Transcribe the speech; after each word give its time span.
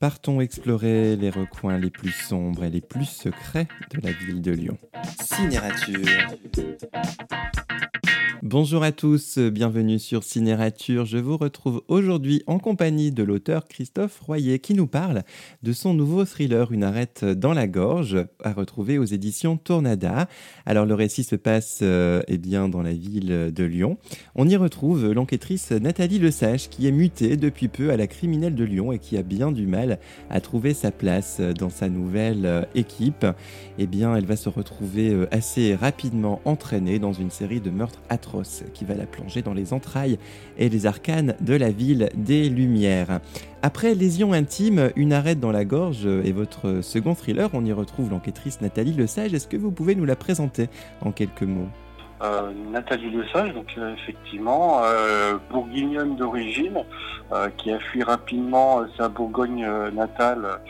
Partons 0.00 0.40
explorer 0.40 1.14
les 1.14 1.28
recoins 1.28 1.76
les 1.76 1.90
plus 1.90 2.10
sombres 2.10 2.64
et 2.64 2.70
les 2.70 2.80
plus 2.80 3.04
secrets 3.04 3.68
de 3.90 4.00
la 4.00 4.12
ville 4.12 4.40
de 4.40 4.52
Lyon. 4.52 4.78
Cinérature. 5.20 6.06
Bonjour 8.50 8.82
à 8.82 8.90
tous, 8.90 9.38
bienvenue 9.38 10.00
sur 10.00 10.24
Cinérature. 10.24 11.04
Je 11.04 11.18
vous 11.18 11.36
retrouve 11.36 11.84
aujourd'hui 11.86 12.42
en 12.48 12.58
compagnie 12.58 13.12
de 13.12 13.22
l'auteur 13.22 13.68
Christophe 13.68 14.18
Royer 14.18 14.58
qui 14.58 14.74
nous 14.74 14.88
parle 14.88 15.22
de 15.62 15.72
son 15.72 15.94
nouveau 15.94 16.24
thriller 16.24 16.72
Une 16.72 16.82
arête 16.82 17.24
dans 17.24 17.52
la 17.52 17.68
gorge 17.68 18.26
à 18.42 18.52
retrouver 18.52 18.98
aux 18.98 19.04
éditions 19.04 19.56
Tornada. 19.56 20.26
Alors 20.66 20.84
le 20.84 20.94
récit 20.94 21.22
se 21.22 21.36
passe 21.36 21.78
euh, 21.82 22.22
eh 22.26 22.38
bien 22.38 22.68
dans 22.68 22.82
la 22.82 22.92
ville 22.92 23.52
de 23.54 23.64
Lyon. 23.64 23.98
On 24.34 24.48
y 24.48 24.56
retrouve 24.56 25.12
l'enquêtrice 25.12 25.70
Nathalie 25.70 26.18
Lesage 26.18 26.70
qui 26.70 26.88
est 26.88 26.92
mutée 26.92 27.36
depuis 27.36 27.68
peu 27.68 27.90
à 27.90 27.96
la 27.96 28.08
criminelle 28.08 28.56
de 28.56 28.64
Lyon 28.64 28.90
et 28.90 28.98
qui 28.98 29.16
a 29.16 29.22
bien 29.22 29.52
du 29.52 29.68
mal 29.68 30.00
à 30.28 30.40
trouver 30.40 30.74
sa 30.74 30.90
place 30.90 31.40
dans 31.40 31.70
sa 31.70 31.88
nouvelle 31.88 32.46
euh, 32.46 32.62
équipe. 32.74 33.24
Eh 33.78 33.86
bien 33.86 34.16
elle 34.16 34.26
va 34.26 34.34
se 34.34 34.48
retrouver 34.48 35.10
euh, 35.10 35.28
assez 35.30 35.76
rapidement 35.76 36.40
entraînée 36.44 36.98
dans 36.98 37.12
une 37.12 37.30
série 37.30 37.60
de 37.60 37.70
meurtres 37.70 38.02
atroces 38.08 38.39
qui 38.74 38.84
va 38.84 38.94
la 38.94 39.06
plonger 39.06 39.42
dans 39.42 39.54
les 39.54 39.72
entrailles 39.72 40.18
et 40.58 40.68
les 40.68 40.86
arcanes 40.86 41.34
de 41.40 41.54
la 41.54 41.70
ville 41.70 42.08
des 42.14 42.48
Lumières. 42.48 43.20
Après 43.62 43.94
Lésion 43.94 44.32
intime, 44.32 44.90
Une 44.96 45.12
arête 45.12 45.40
dans 45.40 45.52
la 45.52 45.64
gorge 45.64 46.06
et 46.06 46.32
votre 46.32 46.80
second 46.82 47.14
thriller, 47.14 47.50
on 47.52 47.64
y 47.64 47.72
retrouve 47.72 48.10
l'enquêtrice 48.10 48.60
Nathalie 48.60 48.92
Lesage. 48.92 49.34
Est-ce 49.34 49.48
que 49.48 49.56
vous 49.56 49.70
pouvez 49.70 49.94
nous 49.94 50.04
la 50.04 50.16
présenter 50.16 50.68
en 51.02 51.12
quelques 51.12 51.42
mots? 51.42 51.68
Euh, 52.22 52.52
Nathalie 52.70 53.10
Lesage, 53.10 53.54
donc 53.54 53.74
euh, 53.78 53.94
effectivement, 53.94 54.82
euh, 54.84 55.38
bourguignonne 55.50 56.16
d'origine, 56.16 56.84
qui 57.56 57.70
a 57.70 57.78
fui 57.78 58.02
rapidement 58.02 58.82
sa 58.98 59.08
Bourgogne 59.08 59.64
natale 59.92 60.60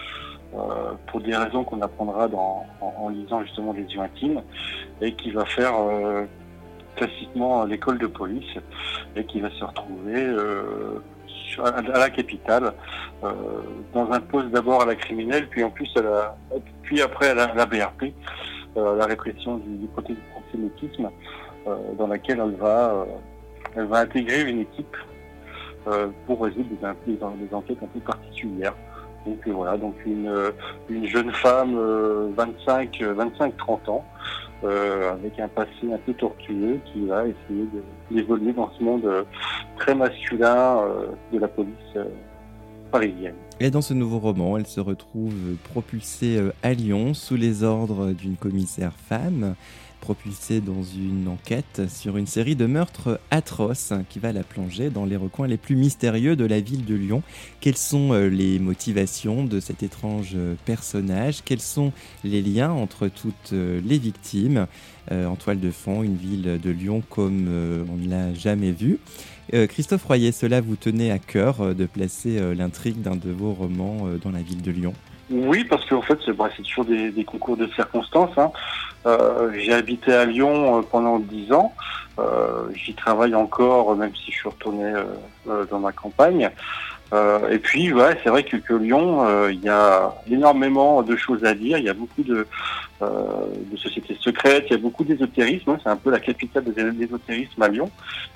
pour 1.07 1.23
des 1.23 1.35
raisons 1.35 1.65
qu'on 1.65 1.81
apprendra 1.81 2.29
en, 2.83 3.09
lisant 3.09 3.43
justement 3.43 3.73
les 3.73 3.85
yeux 3.85 4.01
intimes, 4.01 4.43
et 5.01 5.15
qui 5.15 5.31
va 5.31 5.47
faire 5.47 5.73
classiquement 6.97 7.63
à 7.63 7.67
l'école 7.67 7.99
de 7.99 8.07
police 8.07 8.59
et 9.17 9.25
qui 9.25 9.41
va 9.41 9.51
se 9.51 9.65
retrouver 9.65 10.17
euh, 10.17 11.01
à 11.65 11.99
la 11.99 12.11
capitale 12.11 12.73
euh, 13.25 13.33
dans 13.93 14.11
un 14.13 14.21
poste 14.21 14.51
d'abord 14.51 14.83
à 14.83 14.87
la 14.87 14.95
criminelle 14.95 15.49
puis 15.49 15.65
en 15.65 15.71
plus 15.71 15.91
à 15.97 16.03
la, 16.03 16.37
puis 16.83 17.01
après 17.03 17.31
à 17.31 17.35
la, 17.35 17.67
BRP 17.67 18.13
euh, 18.77 18.97
la 18.97 19.07
répression 19.07 19.59
du, 19.59 19.77
du 19.77 19.89
dans 21.99 22.07
laquelle 22.07 22.41
elle 22.41 22.57
va 22.57 23.07
elle 23.77 23.87
va 23.87 23.99
intégrer 23.99 24.43
une 24.43 24.61
équipe 24.61 24.97
pour 26.27 26.43
résoudre 26.43 26.69
des, 27.07 27.55
enquêtes 27.55 27.83
un 27.83 27.87
peu 27.87 28.01
particulières 28.01 28.75
donc 29.27 29.47
voilà 29.47 29.77
donc 29.77 29.95
une, 30.07 30.33
une 30.89 31.07
jeune 31.07 31.31
femme 31.31 31.77
25 32.37 33.03
25 33.03 33.57
30 33.57 33.89
ans 33.89 34.05
euh, 34.63 35.13
avec 35.13 35.41
un 35.41 35.49
passé 35.49 35.91
un 35.91 35.97
peu 36.05 36.13
tortueux 36.13 36.81
qui 36.93 37.07
va 37.07 37.23
essayer 37.23 37.67
d'évoluer 38.11 38.53
dans 38.53 38.71
ce 38.79 38.85
monde 38.85 39.07
euh, 39.07 39.23
très 39.79 39.95
masculin 39.95 40.83
euh, 40.83 41.07
de 41.33 41.39
la 41.39 41.49
police 41.49 41.73
parisienne. 42.91 43.37
Et 43.59 43.71
dans 43.71 43.81
ce 43.81 43.95
nouveau 43.95 44.19
roman, 44.19 44.59
elle 44.59 44.67
se 44.67 44.81
retrouve 44.81 45.33
propulsée 45.65 46.39
à 46.63 46.75
Lyon 46.75 47.15
sous 47.15 47.37
les 47.37 47.63
ordres 47.63 48.13
d'une 48.13 48.37
commissaire 48.37 48.93
femme 48.93 49.55
propulsée 50.01 50.61
dans 50.61 50.83
une 50.83 51.29
enquête 51.29 51.83
sur 51.89 52.17
une 52.17 52.27
série 52.27 52.57
de 52.57 52.67
meurtres 52.67 53.21
atroces 53.31 53.93
qui 54.09 54.19
va 54.19 54.33
la 54.33 54.43
plonger 54.43 54.91
dans 54.91 55.05
les 55.05 55.17
recoins 55.17 55.47
les 55.47 55.57
plus 55.57 55.77
mystérieux 55.77 56.37
de 56.37 56.45
la 56.45 56.61
ville 56.61 56.85
de 56.85 56.95
Lyon. 56.95 57.23
Quelles 57.61 57.77
sont 57.77 58.13
euh, 58.13 58.29
les 58.29 58.59
motivations 58.59 59.45
de 59.45 59.61
cet 59.61 59.83
étrange 59.83 60.33
euh, 60.35 60.55
personnage? 60.65 61.43
Quels 61.45 61.61
sont 61.61 61.93
les 62.25 62.43
liens 62.43 62.73
entre 62.73 63.09
toutes 63.09 63.53
euh, 63.53 63.81
les 63.85 63.99
victimes? 63.99 64.67
En 65.11 65.35
toile 65.35 65.59
de 65.59 65.73
fond, 65.73 66.05
une 66.05 66.15
ville 66.15 66.61
de 66.63 66.71
Lyon 66.71 67.03
comme 67.11 67.49
on 67.91 67.97
ne 67.97 68.09
l'a 68.09 68.33
jamais 68.33 68.71
vue. 68.71 69.01
Christophe 69.51 70.05
Royer, 70.05 70.31
cela 70.31 70.61
vous 70.61 70.77
tenait 70.77 71.11
à 71.11 71.19
cœur 71.19 71.75
de 71.75 71.87
placer 71.87 72.39
l'intrigue 72.55 73.03
d'un 73.03 73.17
de 73.17 73.31
vos 73.31 73.53
romans 73.53 74.07
dans 74.23 74.31
la 74.31 74.41
ville 74.41 74.63
de 74.63 74.71
Lyon? 74.71 74.93
Oui, 75.31 75.65
parce 75.65 75.85
qu'en 75.87 76.03
fait, 76.03 76.19
c'est 76.25 76.33
bah, 76.33 76.49
toujours 76.57 76.85
des, 76.85 77.25
concours 77.25 77.57
de 77.57 77.69
circonstances. 77.69 78.37
Hein. 78.37 78.51
Euh, 79.07 79.51
j'ai 79.55 79.73
habité 79.73 80.13
à 80.13 80.25
Lyon 80.25 80.79
euh, 80.79 80.83
pendant 80.83 81.19
dix 81.19 81.53
ans. 81.53 81.73
Euh, 82.19 82.69
j'y 82.75 82.95
travaille 82.95 83.35
encore, 83.35 83.97
même 83.97 84.15
si 84.15 84.31
je 84.31 84.37
suis 84.37 84.49
retourné 84.49 84.93
dans 85.71 85.79
ma 85.79 85.93
campagne. 85.93 86.51
Et 87.13 87.59
puis, 87.59 87.93
ouais, 87.93 88.17
c'est 88.23 88.31
vrai 88.31 88.45
que, 88.45 88.57
que 88.57 88.75
Lyon, 88.75 89.49
il 89.49 89.61
y 89.61 89.69
a 89.69 90.15
énormément 90.31 91.03
de 91.03 91.17
choses 91.17 91.45
à 91.45 91.55
dire. 91.55 91.79
Il 91.79 91.85
y 91.85 91.89
a 91.89 91.95
beaucoup 91.95 92.23
de, 92.23 92.47
euh, 93.03 93.47
de 93.73 93.79
sociétés 93.79 94.15
secrètes, 94.21 94.65
il 94.69 94.73
y 94.73 94.77
a 94.77 94.79
beaucoup 94.79 95.05
d'ésotérisme, 95.05 95.79
c'est 95.83 95.89
un 95.89 95.97
peu 95.97 96.11
la 96.11 96.21
capitale 96.21 96.65
de 96.65 97.01
l'ésotérisme 97.01 97.63
à 97.63 97.69
Lyon, 97.69 97.91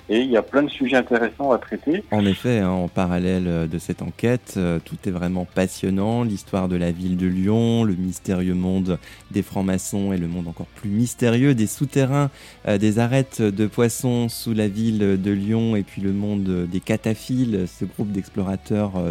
et 0.09 0.21
il 0.21 0.31
y 0.31 0.37
a 0.37 0.41
plein 0.41 0.63
de 0.63 0.69
sujets 0.69 0.95
intéressants 0.95 1.51
à 1.51 1.59
traiter. 1.59 2.03
En 2.09 2.25
effet, 2.25 2.61
hein, 2.61 2.69
en 2.69 2.87
parallèle 2.87 3.69
de 3.69 3.77
cette 3.77 4.01
enquête, 4.01 4.55
euh, 4.57 4.79
tout 4.83 4.97
est 5.05 5.11
vraiment 5.11 5.45
passionnant, 5.45 6.23
l'histoire 6.23 6.67
de 6.67 6.77
la 6.77 6.91
ville 6.91 7.15
de 7.15 7.27
Lyon, 7.27 7.83
le 7.83 7.93
mystérieux 7.93 8.55
monde 8.55 8.97
des 9.29 9.43
francs-maçons 9.43 10.13
et 10.13 10.17
le 10.17 10.27
monde 10.27 10.47
encore 10.47 10.65
plus 10.65 10.89
mystérieux 10.89 11.53
des 11.53 11.67
souterrains, 11.67 12.31
euh, 12.67 12.79
des 12.79 12.97
arêtes 12.97 13.43
de 13.43 13.67
poissons 13.67 14.29
sous 14.29 14.53
la 14.53 14.67
ville 14.67 15.21
de 15.21 15.31
Lyon, 15.31 15.75
et 15.75 15.83
puis 15.83 16.01
le 16.01 16.11
monde 16.11 16.65
des 16.65 16.79
cataphiles, 16.79 17.65
ce 17.67 17.85
groupe 17.85 18.11
d'explorateurs 18.11 18.64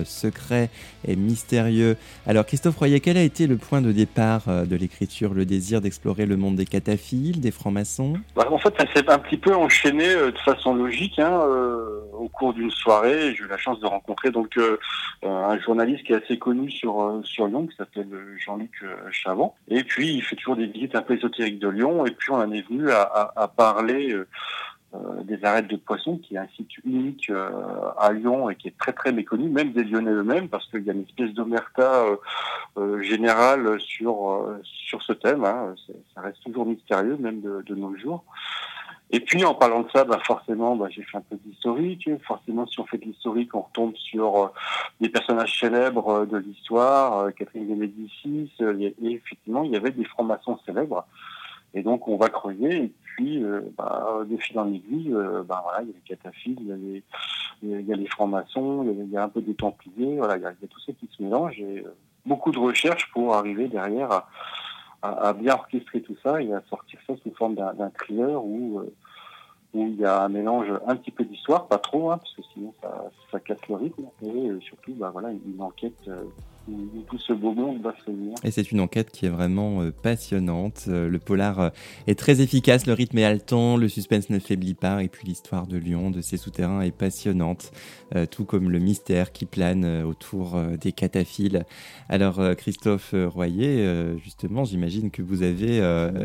secrets 0.05 0.71
et 1.07 1.17
mystérieux. 1.17 1.97
Alors 2.27 2.47
Christophe 2.47 2.77
Royer, 2.77 3.01
quel 3.01 3.17
a 3.17 3.23
été 3.23 3.47
le 3.47 3.57
point 3.57 3.81
de 3.81 3.93
départ 3.93 4.43
de 4.47 4.77
l'écriture, 4.77 5.35
le 5.35 5.45
désir 5.45 5.81
d'explorer 5.81 6.27
le 6.27 6.37
monde 6.37 6.57
des 6.57 6.67
cataphiles, 6.67 7.41
des 7.41 7.51
francs-maçons? 7.51 8.15
Bah, 8.37 8.47
En 8.51 8.59
fait, 8.59 8.75
ça 8.79 8.87
s'est 8.95 9.11
un 9.11 9.19
petit 9.19 9.37
peu 9.37 9.55
enchaîné 9.55 10.09
euh, 10.09 10.31
de 10.31 10.39
façon 10.39 10.75
logique 10.75 11.19
hein, 11.19 11.41
euh, 11.43 12.01
au 12.13 12.29
cours 12.29 12.53
d'une 12.53 12.71
soirée. 12.71 13.35
J'ai 13.35 13.45
eu 13.45 13.49
la 13.49 13.59
chance 13.59 13.81
de 13.81 13.87
rencontrer 13.87 14.31
donc 14.31 14.57
euh, 14.57 14.77
un 15.23 15.59
journaliste 15.59 16.05
qui 16.05 16.13
est 16.13 16.23
assez 16.23 16.39
connu 16.39 16.71
sur 16.71 17.23
Lyon, 17.39 17.67
qui 17.67 17.77
s'appelle 17.77 18.09
Jean-Luc 18.39 18.85
Chavant. 19.11 19.55
Et 19.69 19.85
puis, 19.85 20.15
il 20.15 20.23
fait 20.23 20.37
toujours 20.37 20.57
des 20.57 20.67
visites 20.67 20.95
un 20.95 21.03
peu 21.03 21.17
ésotériques 21.17 21.59
de 21.59 21.69
Lyon. 21.69 22.07
Et 22.07 22.11
puis, 22.11 22.31
on 22.31 22.37
en 22.37 22.51
est 22.53 22.67
venu 22.69 22.91
à, 22.91 23.51
parler 23.57 24.13
euh, 24.13 24.27
des 25.25 25.45
arêtes 25.45 25.69
de 25.69 25.77
poissons, 25.77 26.19
qui 26.19 26.35
est 26.35 26.39
un 26.39 26.49
site 26.57 26.77
unique 26.85 27.31
euh, 27.31 27.51
à 27.99 28.13
Lyon 28.13 28.51
et 28.51 28.57
qui 28.57 28.69
est 28.69 28.79
très 28.79 28.93
très 28.93 29.13
méconnu, 29.13 29.49
même 29.49 29.73
des 29.73 29.85
Lyonnais 29.85 30.11
eux-mêmes, 30.11 30.49
parce 30.49 30.69
qu'il 30.69 30.83
y 30.83 30.91
a 30.91 30.93
une 30.93 31.03
espèce 31.03 31.33
d'omerta 31.33 32.05
euh, 32.77 33.03
générale 33.03 33.81
sur 33.81 34.49
sur 34.63 35.03
ce 35.03 35.13
thème. 35.13 35.45
Hein. 35.45 35.75
Ça 36.15 36.21
reste 36.21 36.43
toujours 36.45 36.67
mystérieux, 36.67 37.17
même 37.17 37.41
de, 37.41 37.75
nos 37.75 37.97
jours. 37.97 38.25
Et 39.11 39.21
puis 39.21 39.45
en 39.45 39.55
parlant 39.55 39.83
de 39.83 39.91
ça, 39.91 40.05
bah 40.05 40.19
forcément, 40.25 40.77
bah, 40.77 40.87
j'ai 40.91 41.03
fait 41.03 41.19
un 41.19 41.23
peu 41.23 41.37
d'historique. 41.45 42.09
Forcément, 42.27 42.67
si 42.67 42.81
on 42.81 42.87
fait 42.87 42.99
de 42.99 43.05
l'historique, 43.05 43.55
on 43.55 43.63
retombe 43.63 43.95
sur 43.97 44.53
des 45.01 45.09
personnages 45.09 45.59
célèbres 45.59 46.27
de 46.27 46.39
l'histoire, 46.39 47.33
Catherine 47.35 47.69
de 47.69 47.75
Médicis. 47.75 48.51
Et 48.61 48.95
effectivement, 49.03 49.63
il 49.65 49.71
y 49.71 49.77
avait 49.77 49.93
des 49.93 50.05
francs-maçons 50.05 50.59
célèbres. 50.67 51.07
Et 51.75 51.83
donc 51.83 52.09
on 52.09 52.17
va 52.17 52.29
creuser 52.29 52.93
puis, 53.17 53.45
euh, 53.45 53.61
bah, 53.79 54.25
de 54.29 54.37
fil 54.37 54.59
en 54.59 54.73
aiguille, 54.73 55.13
euh, 55.13 55.43
bah, 55.45 55.61
voilà, 55.63 55.83
il 55.83 55.89
y 55.89 55.91
a 55.91 55.95
les 55.95 56.17
cataphiles, 56.17 56.59
il 57.63 57.87
y 57.87 57.93
a 57.93 57.97
les, 57.97 58.07
francs-maçons, 58.07 58.85
il, 58.85 59.11
y 59.11 59.17
a 59.17 59.23
un 59.23 59.29
peu 59.29 59.41
des 59.41 59.55
templiers, 59.55 60.17
voilà, 60.17 60.37
il 60.37 60.43
y 60.43 60.47
a, 60.47 60.53
tout 60.69 60.81
ça 60.81 60.93
qui 60.93 61.09
se 61.17 61.23
mélange 61.23 61.61
et 61.61 61.85
euh, 61.85 61.95
beaucoup 62.27 62.51
de 62.51 62.59
recherches 62.59 63.11
pour 63.13 63.35
arriver 63.35 63.69
derrière 63.69 64.25
à, 65.03 65.33
bien 65.35 65.55
orchestrer 65.55 66.01
tout 66.01 66.17
ça 66.23 66.43
et 66.43 66.53
à 66.53 66.63
sortir 66.71 66.99
ça 67.07 67.15
sous 67.23 67.31
forme 67.35 67.55
d'un 67.55 67.91
thriller 67.91 68.43
où, 68.43 68.81
où 69.75 69.87
il 69.87 69.97
y 69.97 70.05
a 70.05 70.23
un 70.23 70.29
mélange 70.31 70.73
un 70.87 70.97
petit 70.97 71.11
peu 71.11 71.25
d'histoire, 71.25 71.69
pas 71.69 71.79
trop, 71.79 72.11
hein, 72.11 72.17
parce 72.17 72.35
que 72.35 72.43
sinon 72.55 72.73
ça, 72.81 73.05
ça 73.31 73.39
casse 73.39 73.69
le 73.69 73.77
rythme, 73.77 74.07
et 74.25 74.51
surtout 74.61 74.95
bah, 74.95 75.11
voilà, 75.13 75.31
une 75.31 75.61
enquête 75.61 76.11
tout 77.09 77.19
ce 77.19 77.33
beau 77.33 77.53
monde 77.53 77.83
va 77.83 77.95
se 78.05 78.47
Et 78.47 78.51
c'est 78.51 78.71
une 78.71 78.81
enquête 78.81 79.11
qui 79.11 79.27
est 79.27 79.31
vraiment 79.31 79.83
euh, 79.83 79.91
passionnante. 79.91 80.87
Euh, 80.89 81.09
le 81.09 81.19
polar 81.19 81.61
euh, 81.61 81.71
est 82.07 82.19
très 82.19 82.41
efficace, 82.41 82.87
le 82.87 82.93
rythme 82.93 83.19
est 83.19 83.25
haletant, 83.25 83.77
le 83.77 83.89
suspense 83.89 84.31
ne 84.31 84.39
faiblit 84.39 84.75
pas, 84.75 85.03
et 85.03 85.09
puis 85.09 85.27
l'histoire 85.27 85.67
de 85.67 85.77
Lyon, 85.77 86.11
de 86.11 86.21
ses 86.21 86.37
souterrains, 86.37 86.81
est 86.81 86.97
passionnante, 86.97 87.73
tout 88.31 88.45
comme 88.45 88.71
le 88.71 88.79
mystère 88.79 89.33
qui 89.33 89.45
plane 89.47 90.03
autour 90.05 90.57
des 90.81 90.93
cataphiles. 90.93 91.65
Alors, 92.09 92.41
Christophe 92.57 93.15
Royer, 93.15 94.17
justement, 94.23 94.65
j'imagine 94.65 95.11
que 95.11 95.23
vous 95.23 95.43
avez 95.43 95.83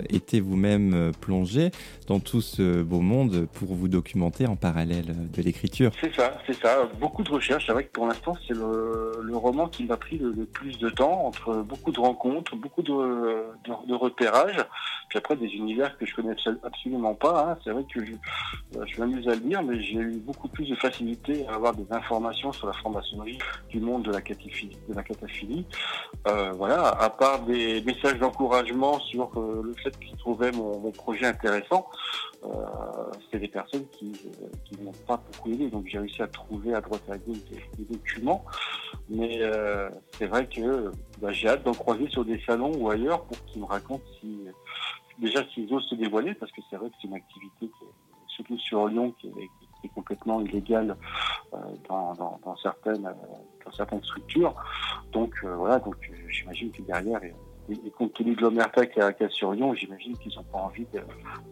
été 0.09 0.39
vous-même 0.39 1.11
plongé 1.19 1.71
dans 2.07 2.19
tout 2.19 2.41
ce 2.41 2.83
beau 2.83 3.01
monde 3.01 3.47
pour 3.53 3.73
vous 3.73 3.87
documenter 3.87 4.45
en 4.45 4.55
parallèle 4.55 5.15
de 5.33 5.41
l'écriture. 5.41 5.91
C'est 6.01 6.13
ça, 6.15 6.37
c'est 6.45 6.55
ça. 6.61 6.89
Beaucoup 6.99 7.23
de 7.23 7.29
recherches. 7.29 7.65
C'est 7.65 7.73
vrai 7.73 7.85
que 7.85 7.91
pour 7.91 8.07
l'instant, 8.07 8.35
c'est 8.47 8.53
le, 8.53 9.21
le 9.21 9.37
roman 9.37 9.67
qui 9.67 9.85
m'a 9.85 9.97
pris 9.97 10.17
le 10.17 10.28
le, 10.35 10.45
plus 10.45 10.77
de 10.77 10.89
temps 10.89 11.25
entre 11.25 11.55
beaucoup 11.55 11.91
de 11.91 11.99
rencontres, 11.99 12.55
beaucoup 12.55 12.81
de, 12.81 13.93
repérages, 13.93 14.65
puis 15.09 15.17
après 15.17 15.35
des 15.35 15.47
univers 15.47 15.97
que 15.97 16.05
je 16.05 16.15
connais 16.15 16.35
absolument 16.63 17.15
pas. 17.15 17.51
Hein. 17.51 17.57
C'est 17.63 17.71
vrai 17.71 17.85
que 17.93 18.05
je, 18.05 18.13
euh, 18.77 18.85
m'amuse 18.97 19.27
à 19.27 19.35
le 19.35 19.41
dire, 19.41 19.63
mais 19.63 19.81
j'ai 19.81 19.99
eu 19.99 20.17
beaucoup 20.17 20.47
plus 20.47 20.69
de 20.69 20.75
facilité 20.75 21.47
à 21.47 21.55
avoir 21.55 21.73
des 21.73 21.85
informations 21.91 22.51
sur 22.51 22.67
la 22.67 22.73
franc-maçonnerie 22.73 23.39
du 23.69 23.79
monde 23.79 24.03
de 24.03 24.11
la 24.11 24.21
cataphilie. 24.21 24.77
De 24.87 24.95
la 24.95 25.03
cataphilie. 25.03 25.65
Euh, 26.27 26.51
voilà, 26.51 26.87
à 26.87 27.09
part 27.09 27.43
des 27.43 27.81
messages 27.81 28.19
d'encouragement 28.19 28.99
sur 28.99 29.31
euh, 29.37 29.61
le 29.63 29.73
fait 29.81 29.97
qu'ils 29.99 30.17
trouvaient 30.17 30.51
mon, 30.51 30.91
projet 30.91 31.27
intéressant, 31.27 31.87
euh, 32.43 32.47
c'était 33.25 33.39
des 33.39 33.47
personnes 33.47 33.85
qui, 33.91 34.11
qui 34.11 34.81
m'ont 34.81 34.93
pas 35.07 35.21
beaucoup 35.31 35.51
aidé. 35.51 35.69
Donc 35.69 35.85
j'ai 35.87 35.99
réussi 35.99 36.21
à 36.21 36.27
trouver 36.27 36.73
à 36.73 36.81
droite 36.81 37.03
à 37.09 37.17
gauche 37.17 37.37
des, 37.77 37.85
documents. 37.85 38.43
Mais 39.09 39.39
c'est 40.19 40.27
vrai 40.27 40.45
que 40.47 40.91
bah, 41.19 41.31
j'ai 41.31 41.47
hâte 41.47 41.63
d'en 41.63 41.73
croiser 41.73 42.07
sur 42.09 42.25
des 42.25 42.39
salons 42.45 42.75
ou 42.77 42.89
ailleurs 42.91 43.23
pour 43.23 43.43
qu'ils 43.45 43.61
me 43.61 43.65
racontent 43.65 44.03
si 44.19 44.37
déjà 45.17 45.43
s'ils 45.49 45.73
osent 45.73 45.87
se 45.87 45.95
dévoiler, 45.95 46.33
parce 46.35 46.51
que 46.51 46.61
c'est 46.69 46.75
vrai 46.75 46.89
que 46.89 46.95
c'est 47.01 47.07
une 47.07 47.15
activité 47.15 47.67
qui 47.67 47.85
surtout 48.27 48.57
sur 48.59 48.87
Lyon 48.87 49.13
qui 49.19 49.27
est, 49.27 49.49
complètement 49.95 50.41
illégale 50.41 50.95
dans, 51.89 52.13
dans, 52.13 52.55
certaines 52.57 53.09
dans 53.65 53.71
certaines 53.71 54.03
structures. 54.03 54.53
Donc 55.11 55.33
voilà, 55.43 55.79
donc 55.79 55.95
j'imagine 56.29 56.71
que 56.71 56.81
derrière 56.83 57.19
et, 57.23 57.91
compte 57.91 58.13
tenu 58.13 58.35
de 58.35 58.41
l'omerta 58.41 58.85
qu'il 58.85 59.01
y, 59.01 59.23
a 59.23 59.29
sur 59.29 59.53
Lyon, 59.53 59.73
j'imagine 59.73 60.17
qu'ils 60.17 60.35
n'ont 60.35 60.43
pas 60.43 60.59
envie 60.59 60.85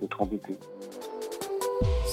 d'être 0.02 0.22
embêtés. 0.22 0.58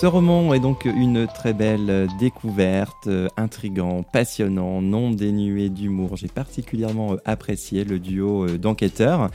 Ce 0.05 0.07
roman 0.07 0.53
est 0.53 0.61
donc 0.61 0.85
une 0.85 1.27
très 1.27 1.55
belle 1.55 2.09
découverte, 2.19 3.07
euh, 3.07 3.29
intrigant, 3.39 4.03
passionnant, 4.03 4.83
non 4.83 5.11
dénué 5.11 5.71
d'humour. 5.71 6.17
J'ai 6.17 6.29
particulièrement 6.29 7.13
euh, 7.15 7.17
apprécié 7.25 7.85
le 7.85 7.99
duo 7.99 8.45
euh, 8.45 8.59
d'enquêteurs. 8.59 9.31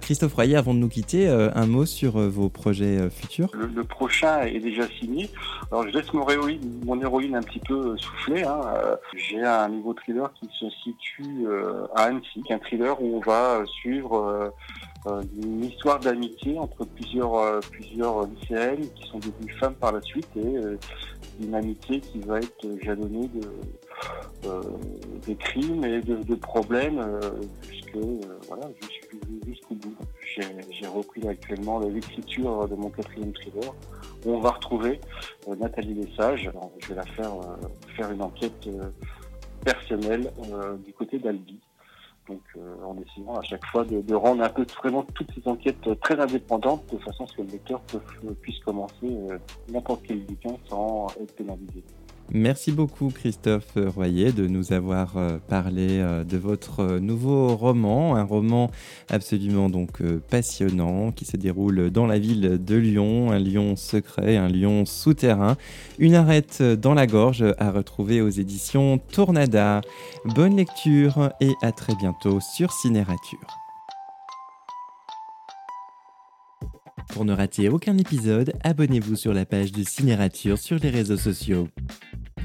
Christophe 0.00 0.34
Royer, 0.34 0.56
avant 0.56 0.72
de 0.72 0.78
nous 0.78 0.88
quitter, 0.88 1.28
un 1.28 1.66
mot 1.66 1.84
sur 1.84 2.18
vos 2.18 2.48
projets 2.48 3.10
futurs 3.10 3.50
le, 3.52 3.84
prochain 3.84 4.42
est 4.42 4.60
déjà 4.60 4.86
signé. 4.98 5.28
Alors 5.70 5.86
je 5.86 5.92
laisse 5.92 6.10
mon 6.12 7.00
héroïne, 7.00 7.34
un 7.34 7.42
petit 7.42 7.60
peu 7.60 7.96
souffler. 7.98 8.44
Hein. 8.44 8.60
J'ai 9.14 9.42
un 9.42 9.68
nouveau 9.68 9.92
thriller 9.92 10.32
qui 10.40 10.48
se 10.58 10.70
situe 10.82 11.46
à 11.94 12.04
Annecy, 12.04 12.42
un 12.50 12.58
thriller 12.58 13.00
où 13.02 13.18
on 13.18 13.20
va 13.20 13.62
suivre 13.66 14.52
une 15.06 15.64
histoire 15.64 16.00
d'amitié 16.00 16.58
entre 16.58 16.84
plusieurs, 16.84 17.34
euh, 17.34 17.60
plusieurs 17.70 18.26
lycéennes 18.26 18.88
qui 18.94 19.08
sont 19.08 19.18
devenues 19.18 19.52
femmes 19.58 19.74
par 19.74 19.92
la 19.92 20.00
suite 20.02 20.28
et 20.36 20.56
euh, 20.56 20.76
une 21.40 21.54
amitié 21.54 22.00
qui 22.00 22.18
va 22.20 22.38
être 22.38 22.66
jalonnée 22.82 23.28
de, 23.28 24.48
de 25.28 25.34
crimes 25.34 25.84
et 25.84 26.00
de, 26.00 26.34
problèmes 26.34 27.00
jusque, 27.68 27.96
voilà, 28.48 28.68
jusqu'au 29.46 29.74
bout. 29.76 29.94
J'ai 30.26 30.86
repris 30.86 31.26
actuellement 31.28 31.78
l'écriture 31.78 32.68
de 32.68 32.74
mon 32.74 32.90
quatrième 32.90 33.32
thriller 33.32 33.72
où 34.26 34.34
on 34.34 34.40
va 34.40 34.50
retrouver 34.50 35.00
Nathalie 35.46 35.94
Lesage. 35.94 36.50
je 36.80 36.88
vais 36.88 36.94
la 36.96 37.06
faire 37.06 37.32
faire 37.96 38.10
une 38.10 38.22
enquête 38.22 38.68
personnelle 39.64 40.32
du 40.84 40.92
côté 40.92 41.20
d'Albi. 41.20 41.60
Donc, 42.28 42.42
euh, 42.56 42.74
en 42.84 42.96
essayant 43.00 43.34
à 43.36 43.42
chaque 43.42 43.64
fois 43.66 43.84
de, 43.84 44.14
rendre 44.14 44.42
un 44.42 44.48
peu 44.48 44.66
vraiment 44.82 45.02
toutes 45.14 45.30
ces 45.34 45.48
enquêtes 45.48 45.88
très 46.00 46.20
indépendantes, 46.20 46.82
de 46.92 46.98
façon 46.98 47.24
à 47.24 47.26
ce 47.26 47.36
que 47.36 47.42
le 47.42 47.48
lecteur 47.48 47.80
puisse 48.42 48.58
commencer 48.60 48.94
euh, 49.04 49.38
n'importe 49.70 50.02
quel 50.06 50.24
bouquin 50.24 50.54
sans 50.68 51.06
être 51.20 51.34
pénalisé. 51.34 51.82
Merci 52.30 52.72
beaucoup 52.72 53.08
Christophe 53.08 53.72
Royer 53.76 54.32
de 54.32 54.46
nous 54.46 54.74
avoir 54.74 55.16
euh, 55.16 55.38
parlé 55.48 55.86
euh, 55.88 56.24
de 56.24 56.36
votre 56.36 56.80
euh, 56.80 57.00
nouveau 57.00 57.56
roman, 57.56 58.16
un 58.16 58.22
roman 58.22 58.70
absolument 59.08 59.70
donc 59.70 60.02
passionnant 60.28 61.10
qui 61.10 61.24
se 61.24 61.38
déroule 61.38 61.90
dans 61.90 62.06
la 62.06 62.18
ville 62.18 62.62
de 62.62 62.76
Lyon, 62.76 63.32
un 63.32 63.38
lion 63.38 63.76
secret, 63.76 64.36
un 64.36 64.48
lion 64.48 64.84
souterrain, 64.84 65.56
une 65.98 66.14
arête 66.14 66.62
dans 66.62 66.92
la 66.92 67.06
gorge 67.06 67.44
à 67.56 67.70
retrouver 67.70 68.20
aux 68.20 68.28
éditions 68.28 68.98
Tournada. 68.98 69.80
Bonne 70.26 70.56
lecture 70.56 71.32
et 71.40 71.52
à 71.62 71.72
très 71.72 71.94
bientôt 71.94 72.40
sur 72.40 72.72
Cinérature. 72.72 73.67
Pour 77.08 77.24
ne 77.24 77.32
rater 77.32 77.68
aucun 77.68 77.96
épisode, 77.98 78.52
abonnez-vous 78.64 79.16
sur 79.16 79.32
la 79.32 79.46
page 79.46 79.72
de 79.72 79.82
Cinérature 79.82 80.58
sur 80.58 80.78
les 80.78 80.90
réseaux 80.90 81.16
sociaux. 81.16 81.68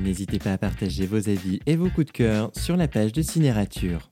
N'hésitez 0.02 0.40
pas 0.40 0.54
à 0.54 0.58
partager 0.58 1.06
vos 1.06 1.30
avis 1.30 1.60
et 1.66 1.76
vos 1.76 1.90
coups 1.90 2.08
de 2.08 2.12
cœur 2.12 2.52
sur 2.56 2.76
la 2.76 2.88
page 2.88 3.12
de 3.12 3.22
Cinérature. 3.22 4.10